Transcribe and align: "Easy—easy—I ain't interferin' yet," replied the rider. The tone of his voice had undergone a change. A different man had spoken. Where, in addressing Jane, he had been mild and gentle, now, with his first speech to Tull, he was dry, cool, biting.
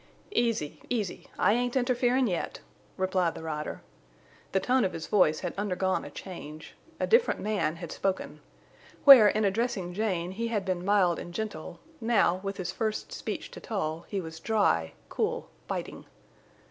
"Easy—easy—I 0.31 1.53
ain't 1.53 1.75
interferin' 1.75 2.25
yet," 2.25 2.59
replied 2.97 3.35
the 3.35 3.43
rider. 3.43 3.83
The 4.51 4.59
tone 4.59 4.83
of 4.83 4.93
his 4.93 5.05
voice 5.05 5.41
had 5.41 5.53
undergone 5.59 6.03
a 6.03 6.09
change. 6.09 6.73
A 6.99 7.05
different 7.05 7.39
man 7.39 7.75
had 7.75 7.91
spoken. 7.91 8.39
Where, 9.03 9.27
in 9.27 9.45
addressing 9.45 9.93
Jane, 9.93 10.31
he 10.31 10.47
had 10.47 10.65
been 10.65 10.83
mild 10.83 11.19
and 11.19 11.31
gentle, 11.31 11.81
now, 12.01 12.39
with 12.41 12.57
his 12.57 12.71
first 12.71 13.11
speech 13.13 13.51
to 13.51 13.59
Tull, 13.59 14.05
he 14.07 14.19
was 14.19 14.39
dry, 14.39 14.93
cool, 15.07 15.51
biting. 15.67 16.07